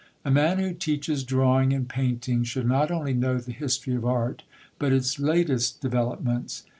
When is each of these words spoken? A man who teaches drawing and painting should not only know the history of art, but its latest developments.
A 0.25 0.31
man 0.31 0.57
who 0.57 0.73
teaches 0.73 1.23
drawing 1.23 1.73
and 1.73 1.87
painting 1.87 2.43
should 2.43 2.65
not 2.65 2.89
only 2.89 3.13
know 3.13 3.37
the 3.37 3.51
history 3.51 3.93
of 3.93 4.03
art, 4.03 4.41
but 4.79 4.91
its 4.91 5.19
latest 5.19 5.79
developments. 5.79 6.63